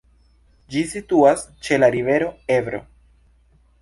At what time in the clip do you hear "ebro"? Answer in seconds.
2.59-2.81